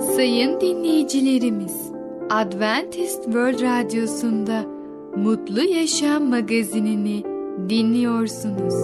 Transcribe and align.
Sayın 0.00 0.60
dinleyicilerimiz, 0.60 1.92
Adventist 2.30 3.24
World 3.24 3.62
Radyosu'nda 3.62 4.64
Mutlu 5.16 5.62
Yaşam 5.62 6.24
magazinini 6.24 7.24
dinliyorsunuz. 7.68 8.74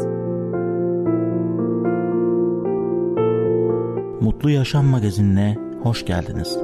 Mutlu 4.20 4.50
Yaşam 4.50 4.86
magazinine 4.86 5.56
hoş 5.82 6.06
geldiniz. 6.06 6.58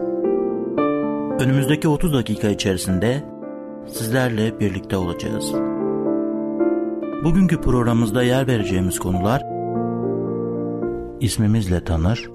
Önümüzdeki 1.40 1.88
30 1.88 2.12
dakika 2.12 2.48
içerisinde 2.48 3.22
sizlerle 3.86 4.60
birlikte 4.60 4.96
olacağız. 4.96 5.52
Bugünkü 7.24 7.60
programımızda 7.60 8.22
yer 8.22 8.46
vereceğimiz 8.46 8.98
konular 8.98 9.56
ismimizle 11.20 11.84
tanır, 11.84 12.30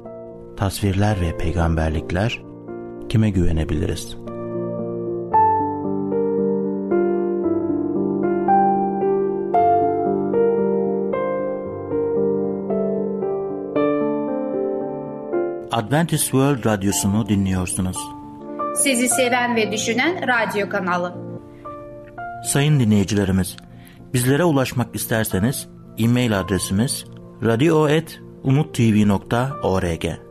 tasvirler 0.61 1.21
ve 1.21 1.37
peygamberlikler, 1.37 2.41
kime 3.09 3.29
güvenebiliriz? 3.29 4.17
Adventist 15.71 16.23
World 16.23 16.65
Radyosu'nu 16.65 17.29
dinliyorsunuz. 17.29 17.97
Sizi 18.75 19.09
seven 19.09 19.55
ve 19.55 19.71
düşünen 19.71 20.27
radyo 20.27 20.69
kanalı. 20.69 21.15
Sayın 22.45 22.79
dinleyicilerimiz, 22.79 23.57
bizlere 24.13 24.43
ulaşmak 24.43 24.95
isterseniz 24.95 25.67
e-mail 25.97 26.39
adresimiz 26.39 27.05
radio.umutv.org 27.43 30.30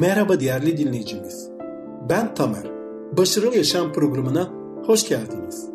Merhaba 0.00 0.40
değerli 0.40 0.78
dinleyicimiz. 0.78 1.50
Ben 2.08 2.34
Tamer. 2.34 2.64
Başarılı 3.16 3.56
Yaşam 3.56 3.92
programına 3.92 4.50
hoş 4.86 5.08
geldiniz. 5.08 5.66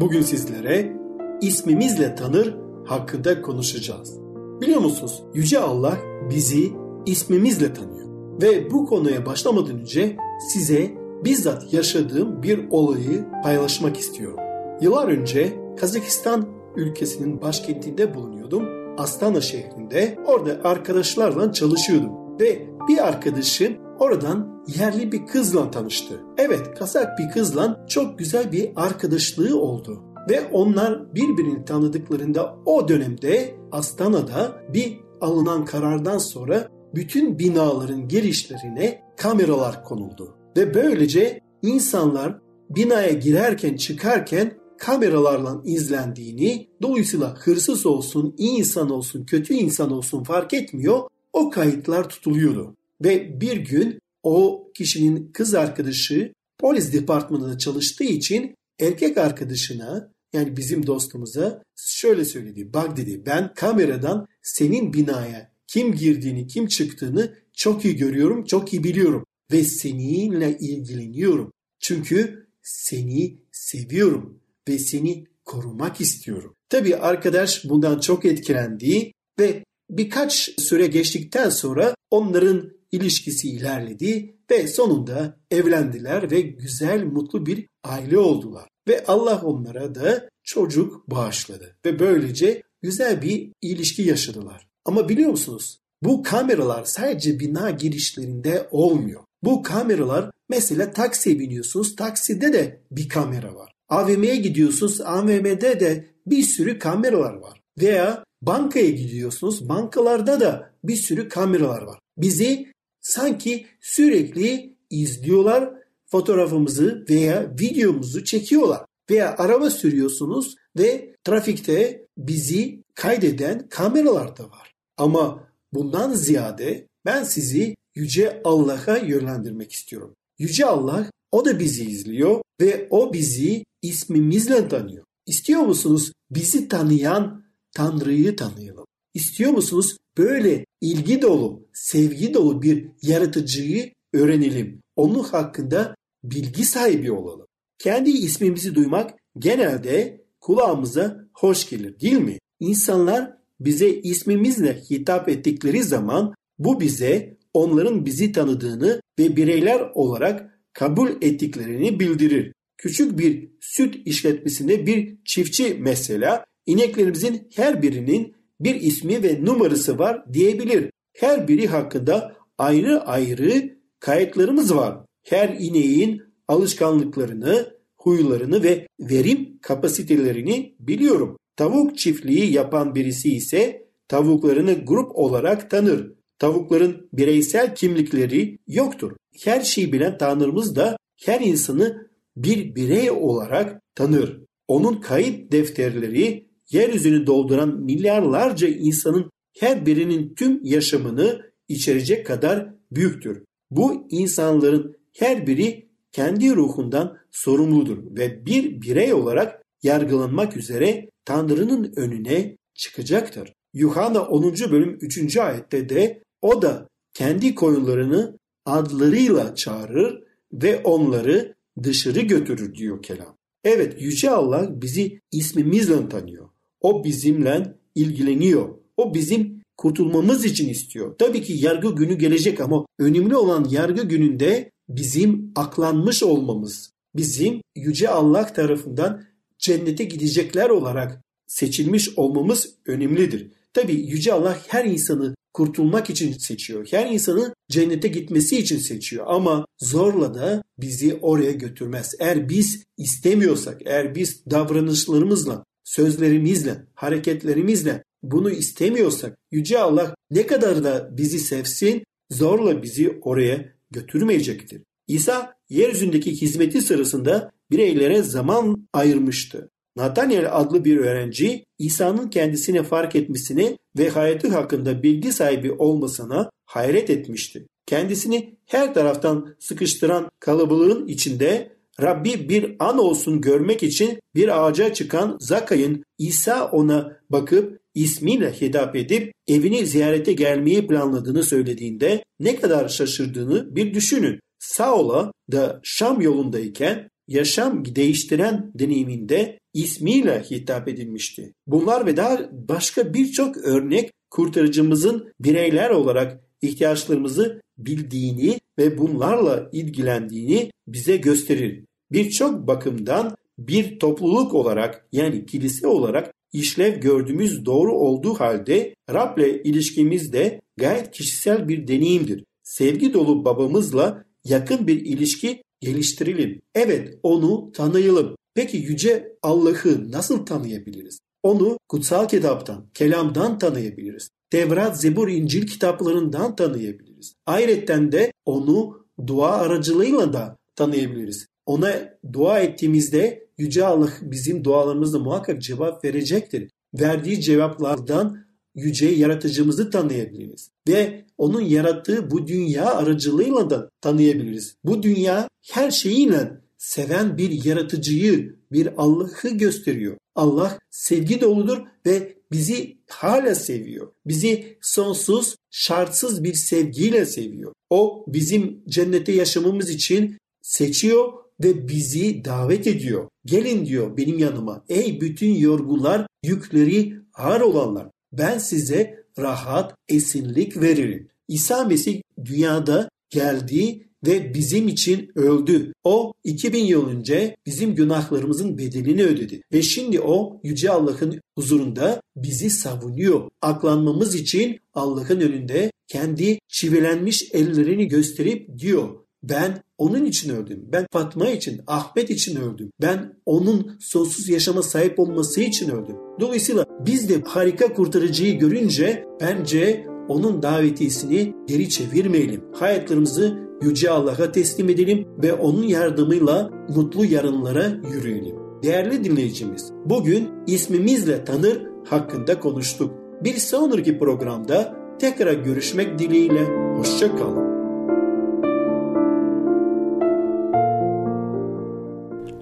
Bugün 0.00 0.22
sizlere 0.22 0.96
ismimizle 1.40 2.14
tanır 2.14 2.56
hakkında 2.86 3.42
konuşacağız. 3.42 4.18
Biliyor 4.60 4.80
musunuz? 4.80 5.22
Yüce 5.34 5.58
Allah 5.58 5.96
bizi 6.30 6.72
ismimizle 7.06 7.74
tanıyor. 7.74 8.08
Ve 8.42 8.70
bu 8.70 8.86
konuya 8.86 9.26
başlamadan 9.26 9.80
önce 9.80 10.16
size 10.52 10.90
bizzat 11.24 11.72
yaşadığım 11.72 12.42
bir 12.42 12.68
olayı 12.70 13.24
paylaşmak 13.42 13.96
istiyorum. 13.96 14.38
Yıllar 14.80 15.08
önce 15.08 15.56
Kazakistan 15.80 16.48
ülkesinin 16.76 17.40
başkentinde 17.40 18.14
bulunuyordum. 18.14 18.64
Astana 18.98 19.40
şehrinde. 19.40 20.18
Orada 20.26 20.60
arkadaşlarla 20.64 21.52
çalışıyordum. 21.52 22.27
Ve 22.40 22.66
bir 22.88 23.08
arkadaşım 23.08 23.76
oradan 23.98 24.64
yerli 24.78 25.12
bir 25.12 25.26
kızla 25.26 25.70
tanıştı. 25.70 26.20
Evet 26.38 26.74
Kazak 26.78 27.18
bir 27.18 27.30
kızla 27.30 27.86
çok 27.88 28.18
güzel 28.18 28.52
bir 28.52 28.70
arkadaşlığı 28.76 29.60
oldu. 29.60 30.02
Ve 30.30 30.48
onlar 30.52 31.14
birbirini 31.14 31.64
tanıdıklarında 31.64 32.56
o 32.66 32.88
dönemde 32.88 33.54
Astana'da 33.72 34.62
bir 34.74 35.00
alınan 35.20 35.64
karardan 35.64 36.18
sonra 36.18 36.68
bütün 36.94 37.38
binaların 37.38 38.08
girişlerine 38.08 39.02
kameralar 39.16 39.84
konuldu. 39.84 40.34
Ve 40.56 40.74
böylece 40.74 41.40
insanlar 41.62 42.38
binaya 42.70 43.12
girerken 43.12 43.76
çıkarken 43.76 44.52
kameralarla 44.78 45.60
izlendiğini, 45.64 46.68
dolayısıyla 46.82 47.34
hırsız 47.34 47.86
olsun, 47.86 48.34
iyi 48.38 48.58
insan 48.58 48.90
olsun, 48.90 49.24
kötü 49.24 49.54
insan 49.54 49.92
olsun 49.92 50.22
fark 50.24 50.54
etmiyor, 50.54 51.00
o 51.32 51.50
kayıtlar 51.50 52.08
tutuluyordu. 52.08 52.76
Ve 53.04 53.40
bir 53.40 53.56
gün 53.56 53.98
o 54.22 54.68
kişinin 54.74 55.32
kız 55.32 55.54
arkadaşı 55.54 56.32
polis 56.58 56.92
departmanında 56.92 57.58
çalıştığı 57.58 58.04
için 58.04 58.54
erkek 58.80 59.18
arkadaşına 59.18 60.12
yani 60.32 60.56
bizim 60.56 60.86
dostumuza 60.86 61.62
şöyle 61.76 62.24
söyledi. 62.24 62.72
Bak 62.72 62.96
dedi 62.96 63.22
ben 63.26 63.54
kameradan 63.54 64.26
senin 64.42 64.92
binaya 64.92 65.52
kim 65.66 65.94
girdiğini 65.94 66.46
kim 66.46 66.66
çıktığını 66.66 67.34
çok 67.54 67.84
iyi 67.84 67.96
görüyorum 67.96 68.44
çok 68.44 68.72
iyi 68.72 68.84
biliyorum 68.84 69.24
ve 69.52 69.64
seninle 69.64 70.58
ilgileniyorum. 70.58 71.52
Çünkü 71.80 72.46
seni 72.62 73.38
seviyorum 73.52 74.40
ve 74.68 74.78
seni 74.78 75.26
korumak 75.44 76.00
istiyorum. 76.00 76.54
Tabii 76.68 76.96
arkadaş 76.96 77.64
bundan 77.64 78.00
çok 78.00 78.24
etkilendi 78.24 79.12
ve 79.38 79.64
birkaç 79.90 80.60
süre 80.60 80.86
geçtikten 80.86 81.50
sonra 81.50 81.94
onların 82.10 82.72
ilişkisi 82.92 83.48
ilerledi 83.50 84.36
ve 84.50 84.68
sonunda 84.68 85.36
evlendiler 85.50 86.30
ve 86.30 86.40
güzel 86.40 87.04
mutlu 87.04 87.46
bir 87.46 87.66
aile 87.84 88.18
oldular. 88.18 88.68
Ve 88.88 89.04
Allah 89.06 89.42
onlara 89.44 89.94
da 89.94 90.28
çocuk 90.42 91.10
bağışladı 91.10 91.76
ve 91.84 91.98
böylece 91.98 92.62
güzel 92.82 93.22
bir 93.22 93.52
ilişki 93.62 94.02
yaşadılar. 94.02 94.68
Ama 94.84 95.08
biliyor 95.08 95.30
musunuz? 95.30 95.80
Bu 96.02 96.22
kameralar 96.22 96.84
sadece 96.84 97.40
bina 97.40 97.70
girişlerinde 97.70 98.68
olmuyor. 98.70 99.22
Bu 99.42 99.62
kameralar 99.62 100.30
mesela 100.48 100.92
taksiye 100.92 101.38
biniyorsunuz, 101.38 101.96
takside 101.96 102.52
de 102.52 102.82
bir 102.90 103.08
kamera 103.08 103.54
var. 103.54 103.72
AVM'ye 103.88 104.36
gidiyorsunuz, 104.36 105.00
AVM'de 105.00 105.80
de 105.80 106.06
bir 106.26 106.42
sürü 106.42 106.78
kameralar 106.78 107.34
var. 107.34 107.60
Veya 107.80 108.24
bankaya 108.42 108.90
gidiyorsunuz, 108.90 109.68
bankalarda 109.68 110.40
da 110.40 110.70
bir 110.84 110.96
sürü 110.96 111.28
kameralar 111.28 111.82
var. 111.82 111.98
Bizi 112.16 112.72
sanki 113.00 113.66
sürekli 113.80 114.76
izliyorlar, 114.90 115.74
fotoğrafımızı 116.06 117.04
veya 117.10 117.54
videomuzu 117.60 118.24
çekiyorlar. 118.24 118.84
Veya 119.10 119.34
araba 119.38 119.70
sürüyorsunuz 119.70 120.54
ve 120.78 121.14
trafikte 121.24 122.06
bizi 122.18 122.82
kaydeden 122.94 123.68
kameralar 123.68 124.36
da 124.36 124.44
var. 124.44 124.74
Ama 124.96 125.48
bundan 125.72 126.12
ziyade 126.12 126.86
ben 127.04 127.24
sizi 127.24 127.74
Yüce 127.94 128.42
Allah'a 128.44 128.96
yönlendirmek 128.98 129.72
istiyorum. 129.72 130.14
Yüce 130.38 130.66
Allah 130.66 131.10
o 131.32 131.44
da 131.44 131.58
bizi 131.58 131.84
izliyor 131.84 132.42
ve 132.60 132.88
o 132.90 133.12
bizi 133.12 133.64
ismimizle 133.82 134.68
tanıyor. 134.68 135.04
İstiyor 135.26 135.60
musunuz 135.60 136.12
bizi 136.30 136.68
tanıyan 136.68 137.44
Tanrı'yı 137.74 138.36
tanıyalım? 138.36 138.86
İstiyor 139.14 139.50
musunuz 139.50 139.96
böyle 140.18 140.64
ilgi 140.80 141.22
dolu, 141.22 141.68
sevgi 141.72 142.34
dolu 142.34 142.62
bir 142.62 142.88
yaratıcıyı 143.02 143.92
öğrenelim? 144.12 144.80
Onun 144.96 145.22
hakkında 145.22 145.94
bilgi 146.24 146.64
sahibi 146.64 147.12
olalım. 147.12 147.46
Kendi 147.78 148.10
ismimizi 148.10 148.74
duymak 148.74 149.14
genelde 149.38 150.24
kulağımıza 150.40 151.24
hoş 151.34 151.68
gelir 151.70 152.00
değil 152.00 152.18
mi? 152.18 152.38
İnsanlar 152.60 153.32
bize 153.60 153.88
ismimizle 153.88 154.82
hitap 154.90 155.28
ettikleri 155.28 155.82
zaman 155.82 156.34
bu 156.58 156.80
bize 156.80 157.38
onların 157.54 158.06
bizi 158.06 158.32
tanıdığını 158.32 159.00
ve 159.18 159.36
bireyler 159.36 159.90
olarak 159.94 160.60
kabul 160.72 161.10
ettiklerini 161.20 162.00
bildirir. 162.00 162.52
Küçük 162.76 163.18
bir 163.18 163.50
süt 163.60 164.06
işletmesinde 164.06 164.86
bir 164.86 165.18
çiftçi 165.24 165.76
mesela 165.80 166.44
ineklerimizin 166.68 167.48
her 167.56 167.82
birinin 167.82 168.34
bir 168.60 168.74
ismi 168.74 169.22
ve 169.22 169.44
numarası 169.44 169.98
var 169.98 170.32
diyebilir. 170.32 170.90
Her 171.12 171.48
biri 171.48 171.66
hakkında 171.66 172.36
ayrı 172.58 173.00
ayrı 173.00 173.78
kayıtlarımız 174.00 174.76
var. 174.76 174.98
Her 175.22 175.48
ineğin 175.48 176.22
alışkanlıklarını, 176.48 177.78
huylarını 177.96 178.62
ve 178.62 178.86
verim 179.00 179.58
kapasitelerini 179.62 180.74
biliyorum. 180.80 181.36
Tavuk 181.56 181.98
çiftliği 181.98 182.52
yapan 182.52 182.94
birisi 182.94 183.34
ise 183.34 183.88
tavuklarını 184.08 184.84
grup 184.84 185.16
olarak 185.16 185.70
tanır. 185.70 186.12
Tavukların 186.38 187.08
bireysel 187.12 187.74
kimlikleri 187.74 188.58
yoktur. 188.66 189.12
Her 189.44 189.60
şeyi 189.60 189.92
bilen 189.92 190.18
Tanrımız 190.18 190.76
da 190.76 190.96
her 191.24 191.40
insanı 191.40 192.08
bir 192.36 192.74
birey 192.74 193.10
olarak 193.10 193.80
tanır. 193.94 194.40
Onun 194.68 195.00
kayıt 195.00 195.52
defterleri 195.52 196.47
yeryüzünü 196.70 197.26
dolduran 197.26 197.80
milyarlarca 197.80 198.68
insanın 198.68 199.30
her 199.58 199.86
birinin 199.86 200.34
tüm 200.34 200.64
yaşamını 200.64 201.52
içerecek 201.68 202.26
kadar 202.26 202.74
büyüktür. 202.92 203.44
Bu 203.70 204.06
insanların 204.10 204.96
her 205.18 205.46
biri 205.46 205.88
kendi 206.12 206.56
ruhundan 206.56 207.18
sorumludur 207.30 208.16
ve 208.16 208.46
bir 208.46 208.82
birey 208.82 209.14
olarak 209.14 209.62
yargılanmak 209.82 210.56
üzere 210.56 211.10
Tanrı'nın 211.24 211.92
önüne 211.96 212.56
çıkacaktır. 212.74 213.52
Yuhanna 213.74 214.22
10. 214.22 214.42
bölüm 214.70 214.98
3. 215.00 215.36
ayette 215.36 215.88
de 215.88 216.22
o 216.42 216.62
da 216.62 216.88
kendi 217.14 217.54
koyunlarını 217.54 218.38
adlarıyla 218.64 219.54
çağırır 219.54 220.22
ve 220.52 220.80
onları 220.84 221.54
dışarı 221.82 222.20
götürür 222.20 222.74
diyor 222.74 223.02
kelam. 223.02 223.36
Evet 223.64 224.02
Yüce 224.02 224.30
Allah 224.30 224.82
bizi 224.82 225.20
ismimizle 225.32 226.08
tanıyor. 226.08 226.48
O 226.80 227.04
bizimle 227.04 227.74
ilgileniyor. 227.94 228.68
O 228.96 229.14
bizim 229.14 229.62
kurtulmamız 229.76 230.44
için 230.44 230.68
istiyor. 230.68 231.14
Tabii 231.18 231.42
ki 231.42 231.52
yargı 231.52 231.94
günü 231.96 232.18
gelecek 232.18 232.60
ama 232.60 232.86
önemli 232.98 233.36
olan 233.36 233.66
yargı 233.70 234.02
gününde 234.02 234.70
bizim 234.88 235.52
aklanmış 235.56 236.22
olmamız, 236.22 236.92
bizim 237.16 237.60
Yüce 237.76 238.08
Allah 238.08 238.52
tarafından 238.52 239.24
cennete 239.58 240.04
gidecekler 240.04 240.70
olarak 240.70 241.22
seçilmiş 241.46 242.18
olmamız 242.18 242.74
önemlidir. 242.86 243.50
Tabi 243.72 243.92
Yüce 243.92 244.32
Allah 244.32 244.58
her 244.68 244.84
insanı 244.84 245.34
kurtulmak 245.52 246.10
için 246.10 246.32
seçiyor. 246.32 246.88
Her 246.90 247.10
insanı 247.10 247.54
cennete 247.70 248.08
gitmesi 248.08 248.58
için 248.58 248.78
seçiyor. 248.78 249.24
Ama 249.28 249.66
zorla 249.78 250.34
da 250.34 250.62
bizi 250.78 251.18
oraya 251.22 251.52
götürmez. 251.52 252.14
Eğer 252.18 252.48
biz 252.48 252.84
istemiyorsak, 252.96 253.82
eğer 253.84 254.14
biz 254.14 254.42
davranışlarımızla, 254.50 255.64
sözlerimizle, 255.88 256.86
hareketlerimizle 256.94 258.04
bunu 258.22 258.50
istemiyorsak 258.50 259.38
Yüce 259.50 259.78
Allah 259.78 260.14
ne 260.30 260.46
kadar 260.46 260.84
da 260.84 261.16
bizi 261.16 261.38
sevsin 261.38 262.02
zorla 262.30 262.82
bizi 262.82 263.18
oraya 263.22 263.72
götürmeyecektir. 263.90 264.82
İsa 265.06 265.54
yeryüzündeki 265.68 266.40
hizmeti 266.40 266.82
sırasında 266.82 267.50
bireylere 267.70 268.22
zaman 268.22 268.88
ayırmıştı. 268.92 269.70
Nathaniel 269.96 270.56
adlı 270.56 270.84
bir 270.84 270.96
öğrenci 270.96 271.64
İsa'nın 271.78 272.28
kendisine 272.28 272.82
fark 272.82 273.16
etmesine 273.16 273.78
ve 273.98 274.08
hayatı 274.08 274.48
hakkında 274.48 275.02
bilgi 275.02 275.32
sahibi 275.32 275.72
olmasına 275.72 276.50
hayret 276.64 277.10
etmişti. 277.10 277.66
Kendisini 277.86 278.58
her 278.66 278.94
taraftan 278.94 279.56
sıkıştıran 279.58 280.30
kalabalığın 280.40 281.06
içinde 281.06 281.77
Rabbi 282.02 282.48
bir 282.48 282.76
an 282.78 282.98
olsun 282.98 283.40
görmek 283.40 283.82
için 283.82 284.20
bir 284.34 284.62
ağaca 284.62 284.92
çıkan 284.92 285.36
Zakay'ın 285.40 286.04
İsa 286.18 286.68
ona 286.70 287.18
bakıp 287.30 287.80
ismiyle 287.94 288.52
hitap 288.52 288.96
edip 288.96 289.32
evini 289.48 289.86
ziyarete 289.86 290.32
gelmeyi 290.32 290.86
planladığını 290.86 291.42
söylediğinde 291.42 292.24
ne 292.40 292.56
kadar 292.56 292.88
şaşırdığını 292.88 293.76
bir 293.76 293.94
düşünün. 293.94 294.40
Saul'a 294.58 295.32
da 295.52 295.80
Şam 295.82 296.20
yolundayken 296.20 297.10
yaşam 297.28 297.84
değiştiren 297.84 298.72
deneyiminde 298.74 299.58
ismiyle 299.74 300.42
hitap 300.50 300.88
edilmişti. 300.88 301.54
Bunlar 301.66 302.06
ve 302.06 302.16
daha 302.16 302.38
başka 302.52 303.14
birçok 303.14 303.56
örnek 303.56 304.10
kurtarıcımızın 304.30 305.32
bireyler 305.40 305.90
olarak 305.90 306.40
ihtiyaçlarımızı 306.62 307.60
bildiğini 307.78 308.60
ve 308.78 308.98
bunlarla 308.98 309.70
ilgilendiğini 309.72 310.70
bize 310.88 311.16
gösterir. 311.16 311.84
Birçok 312.12 312.66
bakımdan 312.66 313.36
bir 313.58 313.98
topluluk 313.98 314.54
olarak 314.54 315.08
yani 315.12 315.46
kilise 315.46 315.86
olarak 315.86 316.34
işlev 316.52 317.00
gördüğümüz 317.00 317.66
doğru 317.66 317.92
olduğu 317.92 318.34
halde 318.34 318.94
Rab'le 319.12 319.60
ilişkimiz 319.64 320.32
de 320.32 320.60
gayet 320.76 321.10
kişisel 321.10 321.68
bir 321.68 321.88
deneyimdir. 321.88 322.44
Sevgi 322.62 323.14
dolu 323.14 323.44
babamızla 323.44 324.24
yakın 324.44 324.86
bir 324.86 325.00
ilişki 325.00 325.62
geliştirelim. 325.80 326.60
Evet 326.74 327.18
onu 327.22 327.72
tanıyalım. 327.72 328.36
Peki 328.54 328.76
yüce 328.76 329.36
Allah'ı 329.42 330.12
nasıl 330.12 330.46
tanıyabiliriz? 330.46 331.18
Onu 331.42 331.78
kutsal 331.88 332.28
kitaptan, 332.28 332.90
kelamdan 332.94 333.58
tanıyabiliriz. 333.58 334.28
Tevrat, 334.50 335.00
Zebur, 335.00 335.28
İncil 335.28 335.66
kitaplarından 335.66 336.56
tanıyabiliriz. 336.56 337.07
Ayrıca 337.46 338.12
de 338.12 338.32
onu 338.44 339.06
dua 339.26 339.50
aracılığıyla 339.50 340.32
da 340.32 340.56
tanıyabiliriz. 340.76 341.46
Ona 341.66 342.18
dua 342.32 342.58
ettiğimizde 342.58 343.48
Yüce 343.58 343.86
Allah 343.86 344.12
bizim 344.22 344.64
dualarımızda 344.64 345.18
muhakkak 345.18 345.62
cevap 345.62 346.04
verecektir. 346.04 346.70
Verdiği 346.94 347.40
cevaplardan 347.40 348.38
yüce 348.74 349.06
yaratıcımızı 349.06 349.90
tanıyabiliriz. 349.90 350.70
Ve 350.88 351.24
onun 351.38 351.60
yarattığı 351.60 352.30
bu 352.30 352.46
dünya 352.46 352.94
aracılığıyla 352.94 353.70
da 353.70 353.90
tanıyabiliriz. 354.00 354.76
Bu 354.84 355.02
dünya 355.02 355.48
her 355.72 355.90
şeyiyle 355.90 356.60
seven 356.78 357.38
bir 357.38 357.64
yaratıcıyı, 357.64 358.56
bir 358.72 358.88
Allah'ı 358.96 359.48
gösteriyor. 359.48 360.16
Allah 360.34 360.78
sevgi 360.90 361.40
doludur 361.40 361.78
ve 362.06 362.37
bizi 362.52 362.98
hala 363.08 363.54
seviyor. 363.54 364.12
Bizi 364.26 364.78
sonsuz, 364.80 365.56
şartsız 365.70 366.44
bir 366.44 366.54
sevgiyle 366.54 367.26
seviyor. 367.26 367.72
O 367.90 368.24
bizim 368.28 368.84
cennette 368.88 369.32
yaşamamız 369.32 369.90
için 369.90 370.38
seçiyor 370.62 371.32
ve 371.64 371.88
bizi 371.88 372.44
davet 372.44 372.86
ediyor. 372.86 373.28
Gelin 373.44 373.86
diyor 373.86 374.16
benim 374.16 374.38
yanıma. 374.38 374.84
Ey 374.88 375.20
bütün 375.20 375.54
yorgular, 375.54 376.26
yükleri 376.42 377.14
ağır 377.34 377.60
olanlar. 377.60 378.08
Ben 378.32 378.58
size 378.58 379.24
rahat, 379.38 379.94
esinlik 380.08 380.80
veririm. 380.80 381.28
İsa 381.48 381.84
Mesih 381.84 382.22
dünyada 382.44 383.08
geldi 383.30 384.07
ve 384.26 384.54
bizim 384.54 384.88
için 384.88 385.30
öldü. 385.34 385.92
O 386.04 386.32
2000 386.44 386.84
yıl 386.84 387.08
önce 387.08 387.56
bizim 387.66 387.94
günahlarımızın 387.94 388.78
bedelini 388.78 389.22
ödedi. 389.22 389.62
Ve 389.72 389.82
şimdi 389.82 390.20
o 390.20 390.60
Yüce 390.64 390.90
Allah'ın 390.90 391.40
huzurunda 391.54 392.22
bizi 392.36 392.70
savunuyor. 392.70 393.50
Aklanmamız 393.62 394.34
için 394.34 394.80
Allah'ın 394.94 395.40
önünde 395.40 395.92
kendi 396.08 396.58
çivilenmiş 396.68 397.50
ellerini 397.52 398.08
gösterip 398.08 398.78
diyor. 398.78 399.08
Ben 399.42 399.82
onun 399.98 400.24
için 400.24 400.56
öldüm. 400.56 400.88
Ben 400.92 401.06
Fatma 401.12 401.48
için, 401.50 401.80
Ahmet 401.86 402.30
için 402.30 402.56
öldüm. 402.56 402.90
Ben 403.00 403.40
onun 403.46 403.96
sonsuz 404.00 404.48
yaşama 404.48 404.82
sahip 404.82 405.18
olması 405.18 405.60
için 405.60 405.90
öldüm. 405.90 406.16
Dolayısıyla 406.40 406.86
biz 407.06 407.28
de 407.28 407.42
harika 407.46 407.92
kurtarıcıyı 407.94 408.58
görünce 408.58 409.24
bence 409.40 410.06
onun 410.28 410.62
davetiyesini 410.62 411.54
geri 411.66 411.88
çevirmeyelim. 411.88 412.64
Hayatlarımızı 412.72 413.67
Yüce 413.82 414.10
Allah'a 414.10 414.52
teslim 414.52 414.88
edelim 414.88 415.28
ve 415.42 415.52
onun 415.52 415.82
yardımıyla 415.82 416.70
mutlu 416.88 417.24
yarınlara 417.24 417.84
yürüyelim. 418.12 418.56
Değerli 418.82 419.24
dinleyicimiz, 419.24 419.92
bugün 420.04 420.50
ismimizle 420.66 421.44
tanır 421.44 421.82
hakkında 422.10 422.60
konuştuk. 422.60 423.14
Bir 423.44 423.54
sonraki 423.54 424.18
programda 424.18 424.94
tekrar 425.18 425.52
görüşmek 425.52 426.18
dileğiyle. 426.18 426.64
Hoşçakalın. 426.96 427.68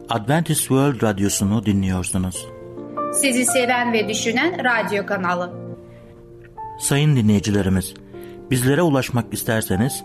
Adventist 0.09 0.61
World 0.61 1.03
Radyosu'nu 1.03 1.67
dinliyorsunuz. 1.67 2.47
Sizi 3.13 3.45
seven 3.47 3.93
ve 3.93 4.09
düşünen 4.09 4.65
radyo 4.65 5.07
kanalı. 5.07 5.53
Sayın 6.81 7.17
dinleyicilerimiz, 7.17 7.95
bizlere 8.51 8.83
ulaşmak 8.83 9.35
isterseniz 9.35 10.05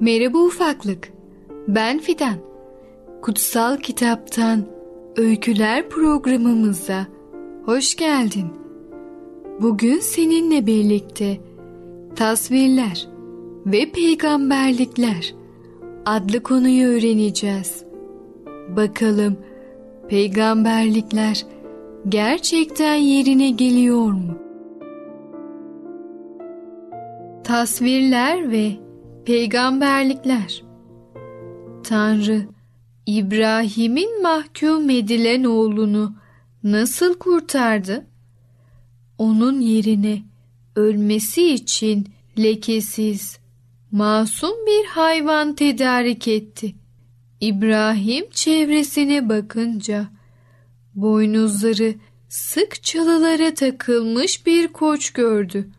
Merhaba 0.00 0.38
ufaklık. 0.38 1.12
Ben 1.68 1.98
Fidan. 1.98 2.34
Kutsal 3.22 3.76
Kitaptan 3.76 4.64
Öyküler 5.16 5.88
programımıza 5.88 7.06
hoş 7.64 7.96
geldin. 7.96 8.46
Bugün 9.60 9.98
seninle 9.98 10.66
birlikte 10.66 11.40
tasvirler 12.16 13.08
ve 13.66 13.90
peygamberlikler 13.90 15.34
adlı 16.06 16.42
konuyu 16.42 16.88
öğreneceğiz. 16.88 17.84
Bakalım 18.76 19.36
peygamberlikler 20.08 21.46
gerçekten 22.08 22.94
yerine 22.94 23.50
geliyor 23.50 24.12
mu? 24.12 24.38
Tasvirler 27.44 28.50
ve 28.50 28.89
peygamberlikler 29.26 30.62
Tanrı 31.84 32.46
İbrahim'in 33.06 34.22
mahkum 34.22 34.90
edilen 34.90 35.44
oğlunu 35.44 36.14
nasıl 36.62 37.18
kurtardı? 37.18 38.06
Onun 39.18 39.60
yerine 39.60 40.22
ölmesi 40.76 41.52
için 41.52 42.08
lekesiz, 42.38 43.38
masum 43.90 44.66
bir 44.66 44.86
hayvan 44.86 45.54
tedarik 45.54 46.28
etti. 46.28 46.74
İbrahim 47.40 48.30
çevresine 48.30 49.28
bakınca 49.28 50.08
boynuzları 50.94 51.94
sık 52.28 52.82
çalılara 52.82 53.54
takılmış 53.54 54.46
bir 54.46 54.68
koç 54.68 55.10
gördü. 55.10 55.70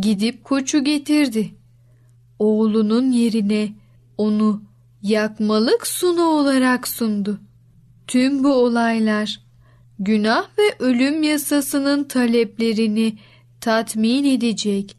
Gidip 0.00 0.44
koçu 0.44 0.84
getirdi. 0.84 1.57
Oğlunun 2.38 3.10
yerine 3.10 3.72
onu 4.18 4.62
yakmalık 5.02 5.86
sunu 5.86 6.22
olarak 6.22 6.88
sundu. 6.88 7.40
Tüm 8.06 8.44
bu 8.44 8.52
olaylar 8.52 9.40
günah 9.98 10.48
ve 10.58 10.84
ölüm 10.84 11.22
yasasının 11.22 12.04
taleplerini 12.04 13.18
tatmin 13.60 14.24
edecek 14.24 14.96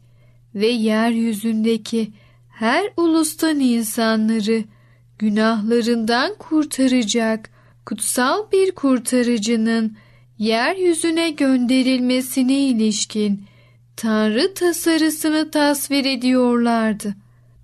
ve 0.54 0.66
yeryüzündeki 0.66 2.12
her 2.48 2.92
ulustan 2.96 3.60
insanları 3.60 4.64
günahlarından 5.18 6.34
kurtaracak 6.38 7.50
kutsal 7.86 8.52
bir 8.52 8.72
kurtarıcının 8.72 9.96
yeryüzüne 10.38 11.30
gönderilmesine 11.30 12.58
ilişkin 12.58 13.44
Tanrı 13.96 14.54
tasarısını 14.54 15.50
tasvir 15.50 16.04
ediyorlardı. 16.04 17.14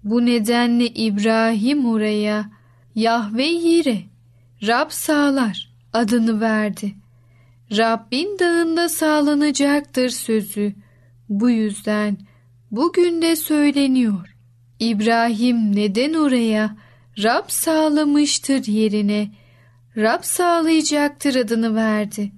Bu 0.06 0.26
nedenle 0.26 0.86
İbrahim 0.86 1.86
oraya 1.86 2.50
Yahve 2.94 3.44
Yire, 3.44 4.02
Rab 4.66 4.90
sağlar 4.90 5.72
adını 5.92 6.40
verdi. 6.40 6.94
Rabbin 7.76 8.38
dağında 8.38 8.88
sağlanacaktır 8.88 10.08
sözü. 10.08 10.74
Bu 11.28 11.50
yüzden 11.50 12.18
bugün 12.70 13.22
de 13.22 13.36
söyleniyor. 13.36 14.36
İbrahim 14.80 15.76
neden 15.76 16.14
oraya 16.14 16.76
Rab 17.22 17.44
sağlamıştır 17.48 18.66
yerine 18.66 19.30
Rab 19.96 20.22
sağlayacaktır 20.22 21.34
adını 21.34 21.74
verdi. 21.74 22.32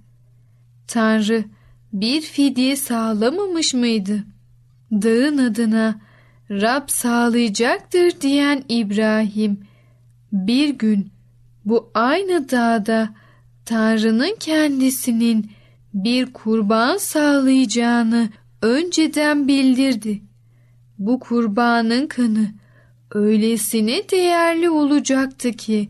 Tanrı 0.86 1.44
bir 1.92 2.20
fidye 2.20 2.76
sağlamamış 2.76 3.74
mıydı? 3.74 4.24
Dağın 4.92 5.38
adına 5.38 6.07
Rab 6.50 6.88
sağlayacaktır 6.88 8.20
diyen 8.20 8.64
İbrahim 8.68 9.60
bir 10.32 10.68
gün 10.68 11.10
bu 11.64 11.90
aynı 11.94 12.50
dağda 12.50 13.14
Tanrı'nın 13.64 14.36
kendisinin 14.40 15.50
bir 15.94 16.32
kurban 16.32 16.96
sağlayacağını 16.96 18.28
önceden 18.62 19.48
bildirdi. 19.48 20.22
Bu 20.98 21.20
kurbanın 21.20 22.06
kanı 22.06 22.48
öylesine 23.10 24.08
değerli 24.10 24.70
olacaktı 24.70 25.52
ki 25.52 25.88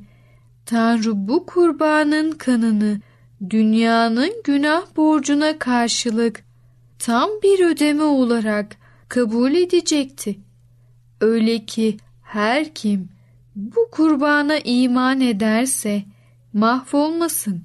Tanrı 0.67 1.29
bu 1.29 1.47
kurbanın 1.47 2.33
kanını 2.33 3.01
dünyanın 3.51 4.33
günah 4.45 4.97
borcuna 4.97 5.59
karşılık 5.59 6.45
tam 6.99 7.31
bir 7.43 7.67
ödeme 7.67 8.03
olarak 8.03 8.77
kabul 9.09 9.55
edecekti. 9.55 10.48
Öyle 11.21 11.65
ki 11.67 11.97
her 12.23 12.75
kim 12.75 13.09
bu 13.57 13.89
kurbana 13.91 14.59
iman 14.59 15.21
ederse 15.21 16.03
mahvolmasın 16.53 17.63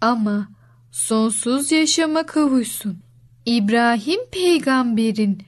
ama 0.00 0.48
sonsuz 0.90 1.72
yaşama 1.72 2.26
kavuşsun. 2.26 2.98
İbrahim 3.46 4.20
peygamberin 4.32 5.38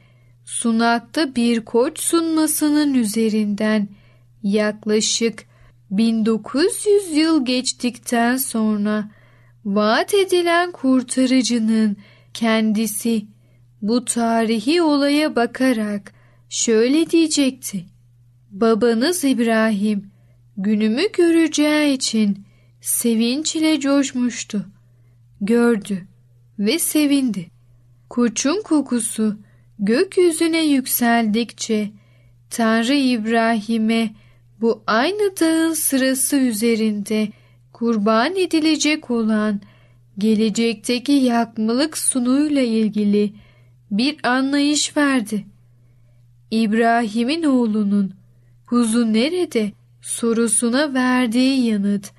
sunakta 0.45 1.35
bir 1.35 1.64
koç 1.64 2.00
sunmasının 2.00 2.95
üzerinden 2.95 3.88
yaklaşık 4.42 5.45
1900 5.90 7.16
yıl 7.16 7.45
geçtikten 7.45 8.37
sonra 8.37 9.11
vaat 9.64 10.14
edilen 10.14 10.73
kurtarıcının 10.73 11.97
kendisi 12.35 13.26
bu 13.83 14.04
tarihi 14.04 14.83
olaya 14.83 15.37
bakarak 15.37 16.12
şöyle 16.50 17.11
diyecekti. 17.11 17.85
Babanız 18.50 19.25
İbrahim 19.25 20.11
günümü 20.57 21.02
göreceği 21.12 21.95
için 21.95 22.45
sevinç 22.80 23.57
ile 23.57 23.80
coşmuştu. 23.80 24.66
Gördü 25.40 26.07
ve 26.59 26.78
sevindi. 26.78 27.47
Koçun 28.11 28.62
kokusu 28.62 29.37
gökyüzüne 29.78 30.64
yükseldikçe 30.64 31.90
Tanrı 32.50 32.95
İbrahim'e 32.95 34.11
bu 34.61 34.83
aynı 34.87 35.37
dağın 35.40 35.75
sırası 35.75 36.37
üzerinde 36.37 37.28
kurban 37.73 38.37
edilecek 38.37 39.11
olan 39.11 39.61
gelecekteki 40.19 41.12
yakmalık 41.12 41.99
sunuyla 41.99 42.62
ilgili 42.62 43.33
bir 43.90 44.16
anlayış 44.23 44.97
verdi. 44.97 45.45
İbrahim'in 46.50 47.42
oğlunun 47.42 48.14
kuzu 48.66 49.12
nerede 49.12 49.73
sorusuna 50.00 50.95
verdiği 50.95 51.66
yanıt 51.66 52.12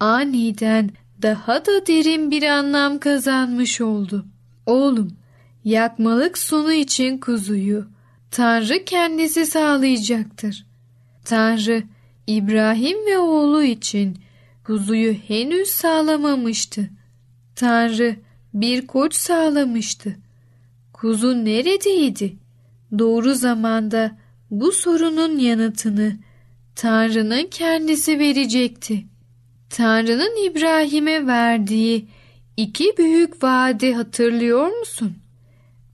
aniden 0.00 0.90
daha 1.22 1.66
da 1.66 1.86
derin 1.86 2.30
bir 2.30 2.42
anlam 2.42 2.98
kazanmış 2.98 3.80
oldu. 3.80 4.26
Oğlum, 4.66 5.16
yakmalık 5.64 6.38
sunu 6.38 6.72
için 6.72 7.18
kuzuyu 7.18 7.86
Tanrı 8.30 8.84
kendisi 8.84 9.46
sağlayacaktır. 9.46 10.66
Tanrı 11.24 11.82
İbrahim 12.26 13.06
ve 13.06 13.18
oğlu 13.18 13.62
için 13.62 14.18
kuzuyu 14.64 15.12
henüz 15.12 15.68
sağlamamıştı. 15.68 16.90
Tanrı 17.54 18.16
bir 18.54 18.86
koç 18.86 19.14
sağlamıştı. 19.14 20.16
Kuzu 20.92 21.44
neredeydi? 21.44 22.36
Doğru 22.98 23.34
zamanda 23.34 24.18
bu 24.50 24.72
sorunun 24.72 25.38
yanıtını 25.38 26.16
Tanrı'nın 26.74 27.46
kendisi 27.50 28.18
verecekti. 28.18 29.06
Tanrı'nın 29.70 30.50
İbrahim'e 30.50 31.26
verdiği 31.26 32.08
iki 32.56 32.96
büyük 32.98 33.42
vaadi 33.42 33.94
hatırlıyor 33.94 34.78
musun? 34.78 35.16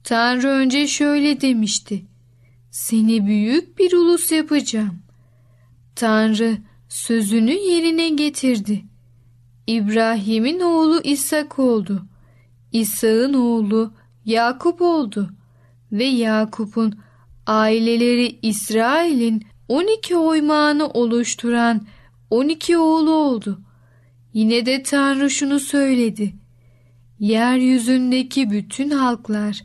Tanrı 0.03 0.47
önce 0.47 0.87
şöyle 0.87 1.41
demişti. 1.41 2.05
Seni 2.71 3.27
büyük 3.27 3.79
bir 3.79 3.93
ulus 3.93 4.31
yapacağım. 4.31 4.99
Tanrı 5.95 6.57
sözünü 6.89 7.53
yerine 7.53 8.09
getirdi. 8.09 8.83
İbrahim'in 9.67 10.59
oğlu 10.59 11.01
İshak 11.03 11.59
oldu. 11.59 12.05
İshak'ın 12.71 13.33
oğlu 13.33 13.93
Yakup 14.25 14.81
oldu 14.81 15.29
ve 15.93 16.03
Yakup'un 16.03 16.99
aileleri 17.47 18.39
İsrail'in 18.41 19.45
12 19.67 20.17
oymağını 20.17 20.87
oluşturan 20.87 21.87
12 22.29 22.77
oğlu 22.77 23.11
oldu. 23.11 23.61
Yine 24.33 24.65
de 24.65 24.83
Tanrı 24.83 25.29
şunu 25.29 25.59
söyledi. 25.59 26.33
Yeryüzündeki 27.19 28.51
bütün 28.51 28.89
halklar 28.89 29.61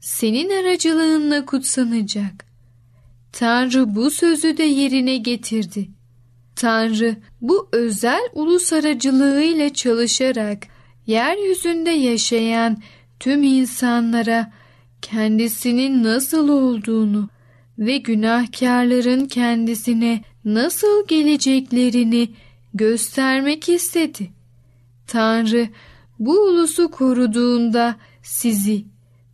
senin 0.00 0.64
aracılığınla 0.64 1.44
kutsanacak. 1.44 2.44
Tanrı 3.32 3.94
bu 3.94 4.10
sözü 4.10 4.56
de 4.56 4.62
yerine 4.62 5.16
getirdi. 5.16 5.88
Tanrı 6.56 7.16
bu 7.40 7.68
özel 7.72 8.28
ulus 8.32 8.72
aracılığıyla 8.72 9.72
çalışarak 9.72 10.66
yeryüzünde 11.06 11.90
yaşayan 11.90 12.82
tüm 13.20 13.42
insanlara 13.42 14.52
kendisinin 15.02 16.04
nasıl 16.04 16.48
olduğunu 16.48 17.28
ve 17.78 17.98
günahkarların 17.98 19.26
kendisine 19.26 20.24
nasıl 20.44 21.06
geleceklerini 21.06 22.28
göstermek 22.74 23.68
istedi. 23.68 24.30
Tanrı 25.06 25.68
bu 26.18 26.32
ulusu 26.32 26.90
koruduğunda 26.90 27.96
sizi 28.22 28.84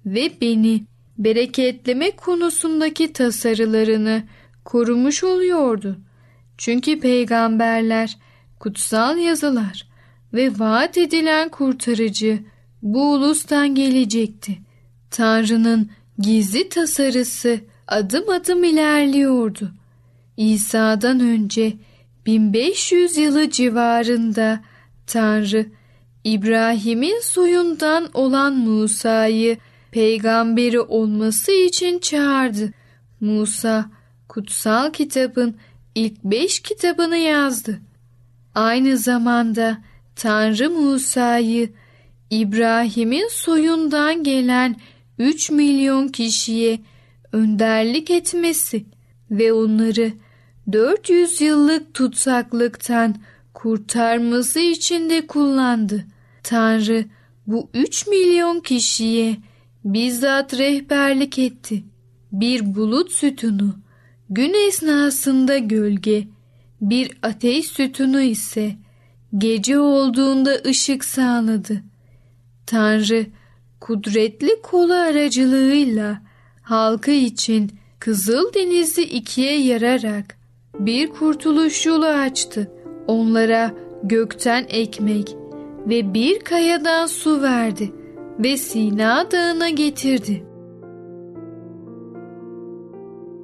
ve 0.06 0.32
beni 0.40 0.84
bereketleme 1.18 2.10
konusundaki 2.10 3.12
tasarılarını 3.12 4.22
korumuş 4.64 5.24
oluyordu. 5.24 5.96
Çünkü 6.58 7.00
peygamberler, 7.00 8.18
kutsal 8.60 9.18
yazılar 9.18 9.88
ve 10.34 10.58
vaat 10.58 10.98
edilen 10.98 11.48
kurtarıcı 11.48 12.38
bu 12.82 13.12
ulustan 13.12 13.74
gelecekti. 13.74 14.58
Tanrı'nın 15.14 15.90
gizli 16.18 16.68
tasarısı 16.68 17.60
adım 17.88 18.30
adım 18.30 18.64
ilerliyordu. 18.64 19.72
İsa'dan 20.36 21.20
önce 21.20 21.72
1500 22.26 23.16
yılı 23.16 23.50
civarında 23.50 24.60
Tanrı 25.06 25.66
İbrahim'in 26.24 27.20
soyundan 27.20 28.08
olan 28.14 28.54
Musa'yı 28.54 29.58
peygamberi 29.90 30.80
olması 30.80 31.52
için 31.52 31.98
çağırdı. 31.98 32.72
Musa 33.20 33.90
kutsal 34.28 34.92
kitabın 34.92 35.56
ilk 35.94 36.24
beş 36.24 36.60
kitabını 36.60 37.16
yazdı. 37.16 37.80
Aynı 38.54 38.98
zamanda 38.98 39.78
Tanrı 40.16 40.70
Musa'yı 40.70 41.70
İbrahim'in 42.30 43.28
soyundan 43.28 44.22
gelen 44.22 44.76
3 45.18 45.50
milyon 45.50 46.08
kişiye 46.08 46.80
önderlik 47.32 48.10
etmesi 48.10 48.84
ve 49.30 49.52
onları 49.52 50.12
400 50.72 51.40
yıllık 51.40 51.94
tutsaklıktan 51.94 53.14
kurtarması 53.54 54.60
için 54.60 55.10
de 55.10 55.26
kullandı. 55.26 56.04
Tanrı 56.42 57.04
bu 57.46 57.70
3 57.74 58.06
milyon 58.06 58.60
kişiye 58.60 59.36
bizzat 59.84 60.58
rehberlik 60.58 61.38
etti. 61.38 61.84
Bir 62.32 62.74
bulut 62.74 63.12
sütunu, 63.12 63.74
gün 64.30 64.68
esnasında 64.68 65.58
gölge, 65.58 66.28
bir 66.80 67.10
ateş 67.22 67.66
sütunu 67.66 68.20
ise 68.20 68.76
gece 69.38 69.78
olduğunda 69.78 70.54
ışık 70.66 71.04
sağladı. 71.04 71.82
Tanrı 72.66 73.26
kudretli 73.84 74.62
kolu 74.62 74.94
aracılığıyla 74.94 76.22
halkı 76.62 77.10
için 77.10 77.70
Kızıl 77.98 78.54
Denizi 78.54 79.02
ikiye 79.02 79.60
yararak 79.60 80.36
bir 80.78 81.10
kurtuluş 81.10 81.86
yolu 81.86 82.06
açtı. 82.06 82.70
Onlara 83.06 83.70
gökten 84.02 84.66
ekmek 84.68 85.36
ve 85.86 86.14
bir 86.14 86.40
kayadan 86.40 87.06
su 87.06 87.42
verdi 87.42 87.92
ve 88.38 88.56
Sina 88.56 89.30
Dağı'na 89.30 89.68
getirdi. 89.68 90.46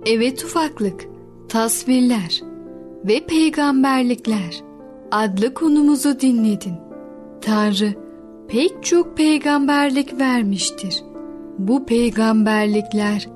Evet 0.06 0.44
ufaklık, 0.44 1.04
tasvirler 1.48 2.40
ve 3.04 3.26
peygamberlikler 3.26 4.62
adlı 5.10 5.54
konumuzu 5.54 6.20
dinledin. 6.20 6.74
Tanrı 7.40 8.09
pek 8.50 8.84
çok 8.84 9.16
peygamberlik 9.16 10.20
vermiştir. 10.20 11.02
Bu 11.58 11.86
peygamberlikler 11.86 13.28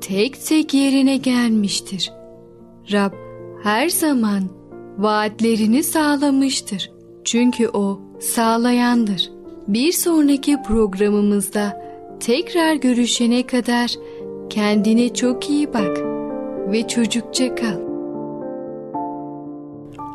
tek 0.00 0.46
tek 0.46 0.74
yerine 0.74 1.16
gelmiştir. 1.16 2.12
Rab 2.92 3.12
her 3.62 3.88
zaman 3.88 4.42
vaatlerini 4.98 5.82
sağlamıştır. 5.82 6.90
Çünkü 7.24 7.68
o 7.68 8.00
sağlayandır. 8.20 9.30
Bir 9.68 9.92
sonraki 9.92 10.62
programımızda 10.62 11.82
tekrar 12.20 12.74
görüşene 12.74 13.46
kadar 13.46 13.90
kendine 14.50 15.14
çok 15.14 15.50
iyi 15.50 15.74
bak 15.74 15.98
ve 16.72 16.88
çocukça 16.88 17.54
kal. 17.54 17.80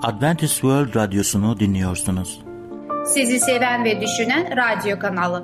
Adventist 0.04 0.54
World 0.54 0.96
Radyosu'nu 0.96 1.60
dinliyorsunuz. 1.60 2.43
Sizi 3.06 3.40
seven 3.40 3.86
ve 3.86 4.02
düşünen 4.02 4.58
radyo 4.58 5.00
kanalı. 5.00 5.44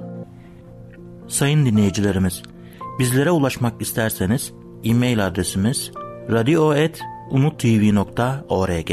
Sayın 1.27 1.65
dinleyicilerimiz, 1.65 2.43
bizlere 2.99 3.31
ulaşmak 3.31 3.81
isterseniz 3.81 4.53
e-mail 4.83 5.27
adresimiz 5.27 5.91
radio.umutv.org 6.31 8.91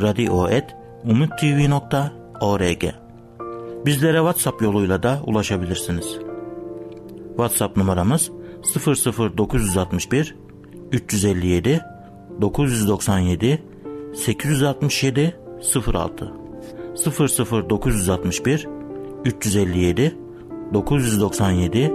radio.umutv.org 0.00 2.84
Bizlere 3.86 4.16
WhatsApp 4.16 4.62
yoluyla 4.62 5.02
da 5.02 5.20
ulaşabilirsiniz. 5.26 6.18
WhatsApp 7.28 7.76
numaramız 7.76 8.30
00961 8.76 10.36
357 10.92 11.80
997 12.40 13.62
867 14.14 15.36
06 15.94 16.39
00961 17.04 18.68
357 19.24 20.18
997 20.74 21.92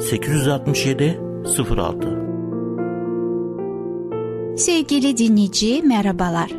867 0.00 1.20
06 1.76 2.22
Sevgili 4.56 5.16
dinleyici 5.16 5.82
merhabalar. 5.82 6.50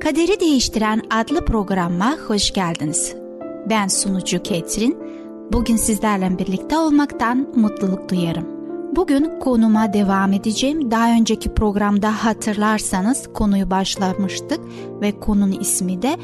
Kaderi 0.00 0.40
Değiştiren 0.40 1.02
adlı 1.10 1.44
programma 1.44 2.16
hoş 2.26 2.52
geldiniz. 2.52 3.14
Ben 3.70 3.88
sunucu 3.88 4.42
Ketrin. 4.42 4.98
Bugün 5.52 5.76
sizlerle 5.76 6.38
birlikte 6.38 6.78
olmaktan 6.78 7.48
mutluluk 7.56 8.10
duyarım. 8.10 8.56
Bugün 8.96 9.38
konuma 9.40 9.92
devam 9.92 10.32
edeceğim. 10.32 10.90
Daha 10.90 11.10
önceki 11.12 11.54
programda 11.54 12.24
hatırlarsanız 12.24 13.32
konuyu 13.32 13.70
başlamıştık 13.70 14.60
ve 15.00 15.20
konunun 15.20 15.60
ismi 15.60 16.02
de 16.02 16.16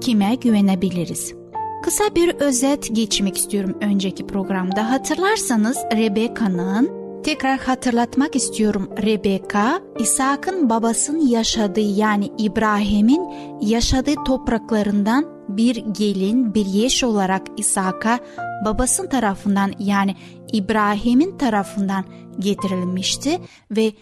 kime 0.00 0.34
güvenebiliriz? 0.34 1.34
Kısa 1.82 2.14
bir 2.14 2.34
özet 2.34 2.96
geçmek 2.96 3.36
istiyorum 3.36 3.78
önceki 3.80 4.26
programda. 4.26 4.90
Hatırlarsanız 4.90 5.76
Rebecca'nın 5.76 7.00
Tekrar 7.24 7.58
hatırlatmak 7.58 8.36
istiyorum 8.36 8.90
Rebecca, 9.02 9.80
İshak'ın 9.98 10.70
babasının 10.70 11.26
yaşadığı 11.26 11.80
yani 11.80 12.32
İbrahim'in 12.38 13.22
yaşadığı 13.60 14.14
topraklarından 14.26 15.26
bir 15.48 15.76
gelin, 15.76 16.54
bir 16.54 16.66
yeş 16.66 17.04
olarak 17.04 17.42
İshak'a 17.56 18.18
babasının 18.64 19.08
tarafından 19.08 19.72
yani 19.78 20.16
İbrahim'in 20.52 21.38
tarafından 21.38 22.04
getirilmişti 22.38 23.40
ve 23.70 23.92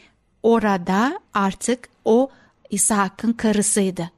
orada 0.42 1.20
artık 1.34 1.88
o 2.04 2.28
İshak'ın 2.70 3.32
karısıydı. 3.32 4.11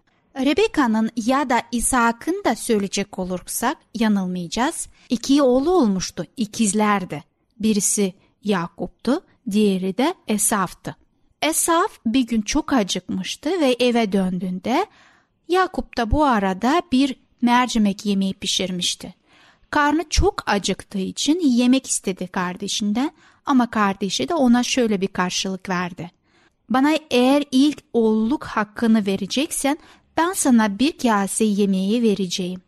Rebecca'nın 0.44 1.11
ya 1.16 1.50
da 1.50 1.62
İshak'ın 1.72 2.42
da 2.44 2.57
söyleyecek 2.57 3.18
olursak 3.18 3.79
yanılmayacağız. 3.94 4.88
İki 5.09 5.42
oğlu 5.42 5.70
olmuştu, 5.70 6.26
ikizlerdi. 6.37 7.24
Birisi 7.59 8.14
Yakup'tu, 8.44 9.22
diğeri 9.50 9.98
de 9.98 10.14
Esaf'tı. 10.29 10.96
Esaf 11.42 11.98
bir 12.07 12.26
gün 12.26 12.42
çok 12.42 12.72
acıkmıştı 12.72 13.61
ve 13.61 13.76
eve 13.81 14.12
döndüğünde 14.12 14.87
Yakup 15.48 15.96
da 15.96 16.11
bu 16.11 16.24
arada 16.24 16.83
bir 16.92 17.16
mercimek 17.42 18.07
yemeği 18.07 18.35
pişirmişti. 18.35 19.14
Karnı 19.70 20.09
çok 20.11 20.42
acıktığı 20.46 20.98
için 20.98 21.40
yemek 21.40 21.87
istedi 21.87 22.26
kardeşinden 22.26 23.11
ama 23.46 23.70
kardeşi 23.70 24.29
de 24.29 24.35
ona 24.35 24.62
şöyle 24.62 25.00
bir 25.00 25.09
karşılık 25.09 25.68
verdi. 25.68 26.11
Bana 26.70 26.92
eğer 27.11 27.44
ilk 27.53 27.79
oğulluk 27.92 28.44
hakkını 28.44 29.07
vereceksen 29.07 29.79
ben 30.20 30.33
sana 30.33 30.78
bir 30.78 30.98
kase 30.98 31.44
yemeği 31.44 32.02
vereceğim. 32.02 32.61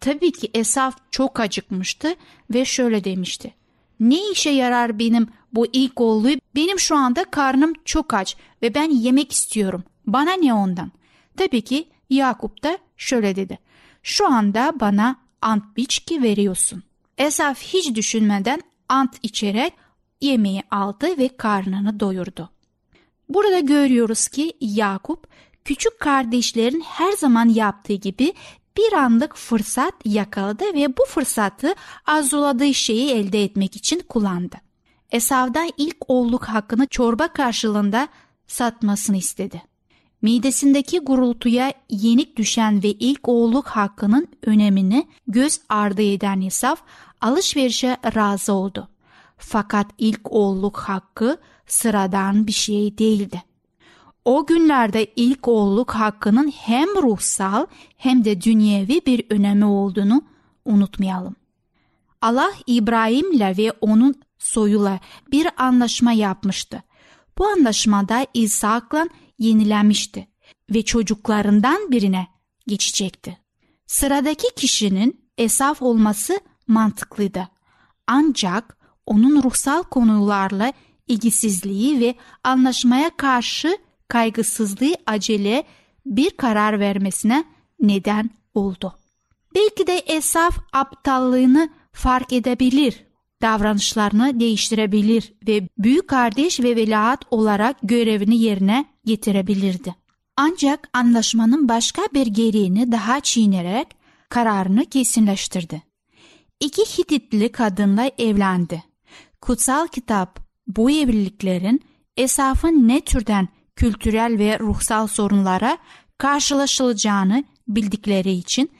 Tabii 0.00 0.32
ki 0.32 0.50
Esaf 0.54 0.96
çok 1.10 1.40
acıkmıştı 1.40 2.14
ve 2.50 2.64
şöyle 2.64 3.04
demişti. 3.04 3.54
Ne 4.00 4.30
işe 4.30 4.50
yarar 4.50 4.98
benim 4.98 5.28
bu 5.52 5.66
ilk 5.72 6.00
oğlu? 6.00 6.28
Benim 6.54 6.78
şu 6.78 6.96
anda 6.96 7.24
karnım 7.24 7.72
çok 7.84 8.14
aç 8.14 8.36
ve 8.62 8.74
ben 8.74 8.90
yemek 8.90 9.32
istiyorum. 9.32 9.84
Bana 10.06 10.32
ne 10.32 10.54
ondan? 10.54 10.92
Tabii 11.36 11.62
ki 11.62 11.88
Yakup 12.10 12.62
da 12.62 12.78
şöyle 12.96 13.36
dedi. 13.36 13.58
Şu 14.02 14.32
anda 14.32 14.72
bana 14.80 15.16
ant 15.42 15.76
biçki 15.76 16.22
veriyorsun. 16.22 16.82
Esaf 17.18 17.62
hiç 17.62 17.94
düşünmeden 17.94 18.62
ant 18.88 19.14
içerek 19.22 19.72
yemeği 20.20 20.62
aldı 20.70 21.18
ve 21.18 21.28
karnını 21.36 22.00
doyurdu. 22.00 22.50
Burada 23.28 23.60
görüyoruz 23.60 24.28
ki 24.28 24.52
Yakup 24.60 25.26
küçük 25.66 26.00
kardeşlerin 26.00 26.80
her 26.80 27.12
zaman 27.12 27.48
yaptığı 27.48 27.92
gibi 27.92 28.32
bir 28.76 28.92
anlık 28.92 29.36
fırsat 29.36 29.94
yakaladı 30.04 30.64
ve 30.74 30.96
bu 30.96 31.04
fırsatı 31.08 31.74
arzuladığı 32.06 32.74
şeyi 32.74 33.10
elde 33.10 33.44
etmek 33.44 33.76
için 33.76 34.00
kullandı. 34.08 34.56
Esav'dan 35.12 35.70
ilk 35.76 35.96
oğulluk 36.08 36.44
hakkını 36.44 36.86
çorba 36.86 37.28
karşılığında 37.28 38.08
satmasını 38.46 39.16
istedi. 39.16 39.62
Midesindeki 40.22 40.98
gurultuya 40.98 41.72
yenik 41.90 42.36
düşen 42.36 42.82
ve 42.82 42.88
ilk 42.88 43.28
oğulluk 43.28 43.66
hakkının 43.66 44.28
önemini 44.42 45.08
göz 45.28 45.60
ardı 45.68 46.02
eden 46.02 46.40
Esav 46.40 46.76
alışverişe 47.20 47.96
razı 48.16 48.52
oldu. 48.52 48.88
Fakat 49.38 49.86
ilk 49.98 50.32
oğulluk 50.32 50.76
hakkı 50.76 51.38
sıradan 51.66 52.46
bir 52.46 52.52
şey 52.52 52.98
değildi. 52.98 53.42
O 54.26 54.46
günlerde 54.46 55.12
ilk 55.16 55.48
oğulluk 55.48 55.90
hakkının 55.94 56.52
hem 56.56 56.88
ruhsal 56.88 57.66
hem 57.96 58.24
de 58.24 58.40
dünyevi 58.40 59.00
bir 59.06 59.24
önemi 59.30 59.64
olduğunu 59.64 60.22
unutmayalım. 60.64 61.36
Allah 62.20 62.52
İbrahim'le 62.66 63.58
ve 63.58 63.72
onun 63.80 64.14
soyuyla 64.38 65.00
bir 65.32 65.48
anlaşma 65.56 66.12
yapmıştı. 66.12 66.82
Bu 67.38 67.46
anlaşmada 67.46 68.26
İshak'la 68.34 69.08
yenilenmişti 69.38 70.28
ve 70.70 70.82
çocuklarından 70.82 71.90
birine 71.90 72.26
geçecekti. 72.66 73.38
Sıradaki 73.86 74.54
kişinin 74.56 75.26
Esaf 75.38 75.82
olması 75.82 76.40
mantıklıydı. 76.66 77.48
Ancak 78.06 78.78
onun 79.06 79.42
ruhsal 79.42 79.82
konularla 79.82 80.72
ilgisizliği 81.08 82.00
ve 82.00 82.14
anlaşmaya 82.44 83.10
karşı 83.16 83.78
kaygısızlığı 84.08 84.94
acele 85.06 85.64
bir 86.06 86.30
karar 86.30 86.80
vermesine 86.80 87.44
neden 87.80 88.30
oldu. 88.54 88.98
Belki 89.54 89.86
de 89.86 89.98
Esaf 89.98 90.58
aptallığını 90.72 91.68
fark 91.92 92.32
edebilir, 92.32 93.04
davranışlarını 93.42 94.40
değiştirebilir 94.40 95.32
ve 95.48 95.68
büyük 95.78 96.08
kardeş 96.08 96.60
ve 96.60 96.76
velahat 96.76 97.24
olarak 97.30 97.76
görevini 97.82 98.38
yerine 98.38 98.84
getirebilirdi. 99.04 99.94
Ancak 100.36 100.88
anlaşmanın 100.92 101.68
başka 101.68 102.02
bir 102.14 102.26
gereğini 102.26 102.92
daha 102.92 103.20
çiğnerek 103.20 103.86
kararını 104.28 104.84
kesinleştirdi. 104.84 105.82
İki 106.60 106.82
Hititli 106.82 107.52
kadınla 107.52 108.10
evlendi. 108.18 108.84
Kutsal 109.40 109.86
kitap 109.86 110.40
bu 110.66 110.90
evliliklerin 110.90 111.80
Esaf'ın 112.16 112.88
ne 112.88 113.00
türden 113.00 113.48
kültürel 113.76 114.38
ve 114.38 114.58
ruhsal 114.58 115.06
sorunlara 115.06 115.78
karşılaşılacağını 116.18 117.44
bildikleri 117.68 118.32
için 118.32 118.70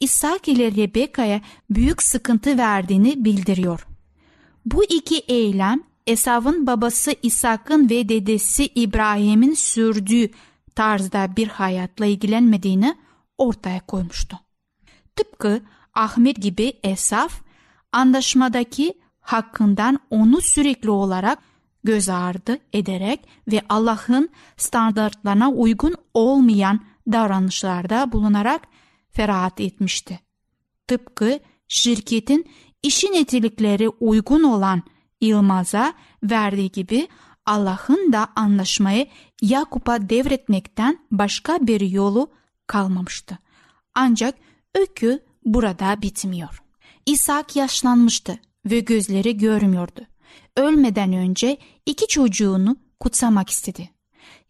İshak 0.00 0.48
ile 0.48 0.72
Rebeka'ya 0.72 1.40
büyük 1.70 2.02
sıkıntı 2.02 2.58
verdiğini 2.58 3.24
bildiriyor. 3.24 3.86
Bu 4.64 4.84
iki 4.84 5.18
eylem 5.18 5.80
Esav'ın 6.06 6.66
babası 6.66 7.14
İshak'ın 7.22 7.90
ve 7.90 8.08
dedesi 8.08 8.66
İbrahim'in 8.66 9.54
sürdüğü 9.54 10.30
tarzda 10.74 11.36
bir 11.36 11.48
hayatla 11.48 12.06
ilgilenmediğini 12.06 12.96
ortaya 13.38 13.80
koymuştu. 13.80 14.40
Tıpkı 15.16 15.62
Ahmet 15.94 16.36
gibi 16.42 16.72
Esaf, 16.82 17.42
anlaşmadaki 17.92 18.94
hakkından 19.20 19.98
onu 20.10 20.40
sürekli 20.40 20.90
olarak 20.90 21.38
göz 21.84 22.08
ardı 22.08 22.58
ederek 22.72 23.28
ve 23.48 23.62
Allah'ın 23.68 24.28
standartlarına 24.56 25.50
uygun 25.50 25.94
olmayan 26.14 26.80
davranışlarda 27.12 28.12
bulunarak 28.12 28.62
ferahat 29.10 29.60
etmişti. 29.60 30.20
Tıpkı 30.86 31.40
şirketin 31.68 32.50
işin 32.82 33.12
nitelikleri 33.12 33.88
uygun 33.88 34.42
olan 34.42 34.82
Yılmaz'a 35.20 35.94
verdiği 36.22 36.70
gibi 36.70 37.08
Allah'ın 37.46 38.12
da 38.12 38.28
anlaşmayı 38.36 39.06
Yakup'a 39.42 40.08
devretmekten 40.08 40.98
başka 41.10 41.66
bir 41.66 41.80
yolu 41.80 42.30
kalmamıştı. 42.66 43.38
Ancak 43.94 44.34
öykü 44.74 45.20
burada 45.44 46.02
bitmiyor. 46.02 46.62
İshak 47.06 47.56
yaşlanmıştı 47.56 48.38
ve 48.66 48.80
gözleri 48.80 49.36
görmüyordu. 49.36 50.09
Ölmeden 50.60 51.12
önce 51.12 51.58
iki 51.86 52.06
çocuğunu 52.06 52.76
kutsamak 53.00 53.50
istedi. 53.50 53.90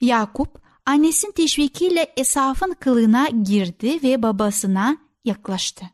Yakup 0.01 0.63
annesinin 0.87 1.33
teşvikiyle 1.33 2.13
Esaf'ın 2.17 2.75
kılığına 2.81 3.29
girdi 3.29 4.03
ve 4.03 4.23
babasına 4.23 4.97
yaklaştı. 5.25 5.85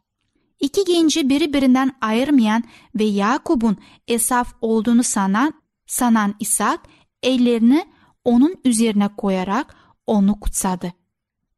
İki 0.60 0.84
genci 0.84 1.28
birbirinden 1.28 1.96
ayırmayan 2.00 2.64
ve 2.94 3.04
Yakup'un 3.04 3.76
Esaf 4.08 4.54
olduğunu 4.60 5.02
sanan, 5.02 5.54
sanan 5.86 6.34
İshak 6.40 6.80
ellerini 7.22 7.86
onun 8.24 8.54
üzerine 8.64 9.08
koyarak 9.16 9.76
onu 10.06 10.40
kutsadı. 10.40 10.92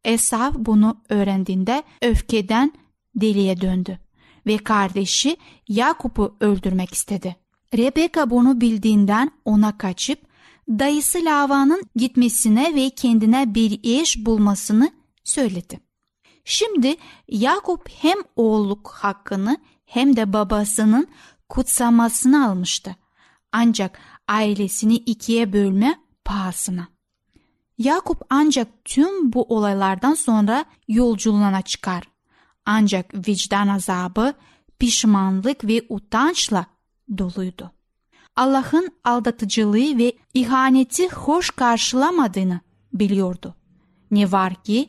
Esaf 0.05 0.55
bunu 0.59 1.03
öğrendiğinde 1.09 1.83
öfkeden 2.03 2.73
deliye 3.16 3.61
döndü 3.61 3.99
ve 4.47 4.59
kardeşi 4.59 5.37
Yakup'u 5.68 6.37
öldürmek 6.40 6.94
istedi. 6.94 7.37
Rebeka 7.76 8.31
bunu 8.31 8.61
bildiğinden 8.61 9.31
ona 9.44 9.78
kaçıp 9.78 10.18
dayısı 10.68 11.18
Lava'nın 11.24 11.83
gitmesine 11.96 12.74
ve 12.74 12.90
kendine 12.90 13.54
bir 13.54 13.81
eş 13.85 14.26
bulmasını 14.26 14.90
söyledi. 15.24 15.81
Şimdi 16.44 16.96
Yakup 17.28 17.88
hem 17.88 18.18
oğulluk 18.37 18.90
hakkını 18.90 19.57
hem 19.85 20.16
de 20.16 20.33
babasının 20.33 21.09
kutsamasını 21.48 22.46
almıştı. 22.46 22.96
Ancak 23.52 23.98
ailesini 24.28 24.94
ikiye 24.94 25.52
bölme 25.52 26.00
pahasına. 26.24 26.88
Yakup 27.78 28.22
ancak 28.31 28.68
tüm 28.85 29.33
bu 29.33 29.42
olaylardan 29.42 30.14
sonra 30.14 30.64
yolculuğuna 30.88 31.62
çıkar. 31.62 32.04
Ancak 32.64 33.28
vicdan 33.28 33.68
azabı, 33.68 34.35
pişmanlık 34.78 35.64
ve 35.64 35.83
utançla 35.88 36.66
doluydu. 37.18 37.71
Allah'ın 38.37 38.90
aldatıcılığı 39.05 39.99
ve 39.99 40.12
ihaneti 40.35 41.09
hoş 41.09 41.51
karşılamadığını 41.51 42.61
biliyordu. 42.92 43.55
Ne 44.11 44.33
var 44.33 44.55
ki 44.55 44.88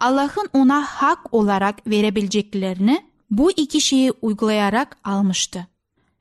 Allah'ın 0.00 0.48
ona 0.52 0.82
hak 0.82 1.34
olarak 1.34 1.86
verebileceklerini 1.86 3.04
bu 3.30 3.50
iki 3.50 3.80
şeyi 3.80 4.12
uygulayarak 4.22 4.96
almıştı. 5.04 5.66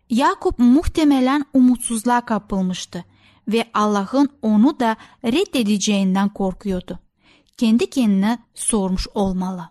Yakup 0.09 0.59
muhtemelen 0.59 1.45
umutsuzluğa 1.53 2.21
kapılmıştı 2.21 3.05
ve 3.47 3.69
Allah'ın 3.73 4.29
onu 4.41 4.79
da 4.79 4.95
reddedeceğinden 5.25 6.29
korkuyordu. 6.29 6.99
Kendi 7.57 7.89
kendine 7.89 8.39
sormuş 8.55 9.07
olmalı. 9.13 9.69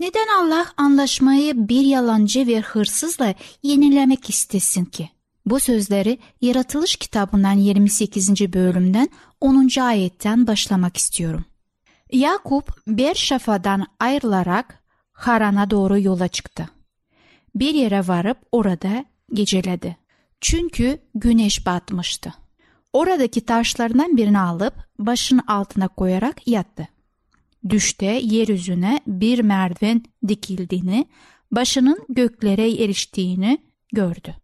Neden 0.00 0.26
Allah 0.38 0.66
anlaşmayı 0.76 1.68
bir 1.68 1.82
yalancı 1.82 2.46
ve 2.46 2.60
hırsızla 2.60 3.34
yenilemek 3.62 4.30
istesin 4.30 4.84
ki? 4.84 5.10
Bu 5.46 5.60
sözleri 5.60 6.18
Yaratılış 6.40 6.96
kitabından 6.96 7.52
28. 7.52 8.52
bölümden 8.52 9.08
10. 9.40 9.80
ayetten 9.80 10.46
başlamak 10.46 10.96
istiyorum. 10.96 11.44
Yakup 12.12 12.86
Berşafa'dan 12.86 13.86
ayrılarak 14.00 14.82
Haran'a 15.12 15.70
doğru 15.70 16.00
yola 16.00 16.28
çıktı. 16.28 16.68
Bir 17.54 17.74
yere 17.74 18.08
varıp 18.08 18.38
orada 18.52 19.04
geceledi. 19.32 19.96
Çünkü 20.40 20.98
güneş 21.14 21.66
batmıştı. 21.66 22.34
Oradaki 22.92 23.46
taşlardan 23.46 24.16
birini 24.16 24.38
alıp 24.38 24.74
başının 24.98 25.42
altına 25.46 25.88
koyarak 25.88 26.48
yattı. 26.48 26.88
Düşte 27.68 28.06
yeryüzüne 28.06 29.00
bir 29.06 29.38
merdiven 29.38 30.02
dikildiğini, 30.28 31.06
başının 31.52 32.06
göklere 32.08 32.70
eriştiğini 32.70 33.58
gördü. 33.92 34.34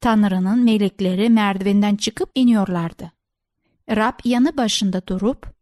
Tanrı'nın 0.00 0.64
melekleri 0.64 1.30
merdivenden 1.30 1.96
çıkıp 1.96 2.30
iniyorlardı. 2.34 3.12
Rab 3.90 4.18
yanı 4.24 4.56
başında 4.56 5.06
durup, 5.06 5.54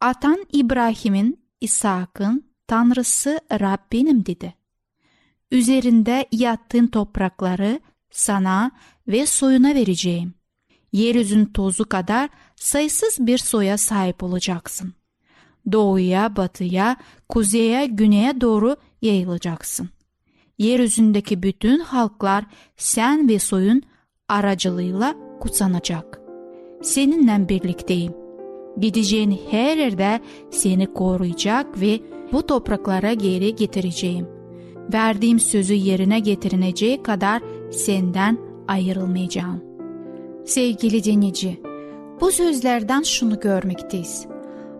Atan 0.00 0.46
İbrahim'in, 0.52 1.44
İshak'ın 1.60 2.52
Tanrısı 2.66 3.40
Rab 3.52 3.92
benim 3.92 4.26
dedi. 4.26 4.54
Üzerinde 5.50 6.28
yattığın 6.32 6.86
toprakları 6.86 7.80
sana 8.10 8.70
ve 9.08 9.26
soyuna 9.26 9.74
vereceğim. 9.74 10.34
Yeryüzünün 10.92 11.46
tozu 11.46 11.88
kadar 11.88 12.30
sayısız 12.56 13.16
bir 13.20 13.38
soya 13.38 13.78
sahip 13.78 14.22
olacaksın. 14.22 14.94
Doğuya, 15.72 16.36
batıya, 16.36 16.96
kuzeye, 17.28 17.86
güneye 17.86 18.40
doğru 18.40 18.76
yayılacaksın. 19.02 19.88
Yeryüzündeki 20.62 21.42
bütün 21.42 21.78
halklar 21.78 22.44
sen 22.76 23.28
ve 23.28 23.38
soyun 23.38 23.82
aracılığıyla 24.28 25.14
kutsanacak. 25.40 26.20
Seninle 26.82 27.48
birlikteyim. 27.48 28.12
Gideceğin 28.78 29.38
her 29.50 29.76
yerde 29.76 30.20
seni 30.50 30.86
koruyacak 30.86 31.80
ve 31.80 32.00
bu 32.32 32.46
topraklara 32.46 33.12
geri 33.12 33.54
getireceğim. 33.54 34.26
Verdiğim 34.92 35.40
sözü 35.40 35.74
yerine 35.74 36.20
getirineceği 36.20 37.02
kadar 37.02 37.42
senden 37.70 38.38
ayrılmayacağım. 38.68 39.62
Sevgili 40.44 41.04
dinleyici, 41.04 41.60
bu 42.20 42.32
sözlerden 42.32 43.02
şunu 43.02 43.40
görmekteyiz. 43.40 44.26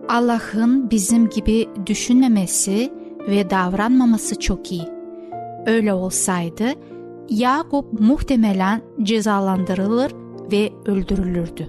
Allah'ın 0.09 0.91
bizim 0.91 1.29
gibi 1.29 1.69
düşünmemesi 1.85 2.93
ve 3.27 3.49
davranmaması 3.49 4.39
çok 4.39 4.71
iyi. 4.71 4.92
Öyle 5.65 5.93
olsaydı 5.93 6.63
Yakup 7.29 7.99
muhtemelen 7.99 8.81
cezalandırılır 9.03 10.11
ve 10.51 10.71
öldürülürdü. 10.85 11.67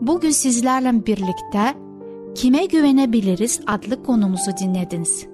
Bugün 0.00 0.30
sizlerle 0.30 1.06
birlikte 1.06 1.74
Kime 2.34 2.66
güvenebiliriz 2.66 3.60
adlı 3.66 4.02
konumuzu 4.02 4.50
dinlediniz. 4.60 5.26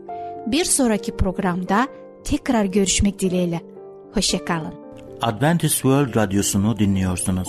Bir 0.46 0.64
sonraki 0.64 1.16
programda 1.16 1.88
tekrar 2.24 2.64
görüşmek 2.64 3.20
dileğiyle. 3.20 3.60
Hoşçakalın. 4.14 4.74
Adventist 5.22 5.74
World 5.74 6.16
Radyosu'nu 6.16 6.78
dinliyorsunuz. 6.78 7.48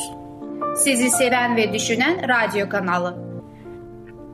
Sizi 0.78 1.10
seven 1.10 1.56
ve 1.56 1.74
düşünen 1.74 2.22
radyo 2.30 2.70
kanalı. 2.70 3.18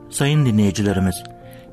Sayın 0.10 0.46
dinleyicilerimiz, 0.46 1.24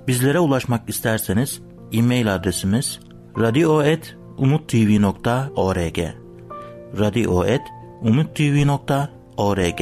bizlere 0.09 0.39
ulaşmak 0.39 0.89
isterseniz 0.89 1.61
e-mail 1.93 2.35
adresimiz 2.35 3.01
radio.umutv.org 3.39 5.99
radio.umutv.org 6.99 9.81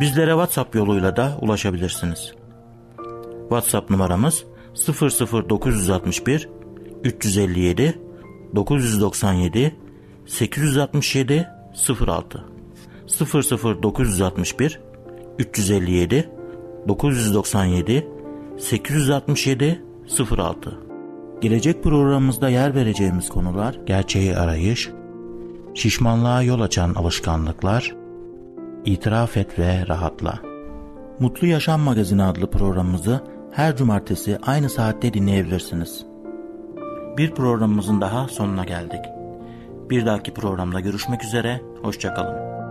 Bizlere 0.00 0.30
WhatsApp 0.30 0.74
yoluyla 0.74 1.16
da 1.16 1.38
ulaşabilirsiniz. 1.40 2.32
WhatsApp 3.48 3.90
numaramız 3.90 4.44
00961 4.74 6.48
357 7.04 8.00
997 8.54 9.74
867 10.26 11.46
06 12.08 12.44
00961 13.82 14.80
357 15.38 16.30
997 16.88 18.08
867 18.58 19.84
06 20.08 20.83
Gelecek 21.40 21.82
programımızda 21.82 22.48
yer 22.48 22.74
vereceğimiz 22.74 23.28
konular 23.28 23.78
gerçeği 23.86 24.36
arayış, 24.36 24.90
şişmanlığa 25.74 26.42
yol 26.42 26.60
açan 26.60 26.94
alışkanlıklar, 26.94 27.94
itiraf 28.84 29.36
et 29.36 29.58
ve 29.58 29.86
rahatla. 29.88 30.38
Mutlu 31.20 31.46
Yaşam 31.46 31.80
Magazini 31.80 32.22
adlı 32.22 32.50
programımızı 32.50 33.20
her 33.52 33.76
cumartesi 33.76 34.38
aynı 34.46 34.70
saatte 34.70 35.14
dinleyebilirsiniz. 35.14 36.06
Bir 37.18 37.30
programımızın 37.30 38.00
daha 38.00 38.28
sonuna 38.28 38.64
geldik. 38.64 39.00
Bir 39.90 40.06
dahaki 40.06 40.34
programda 40.34 40.80
görüşmek 40.80 41.24
üzere, 41.24 41.60
hoşçakalın. 41.82 42.63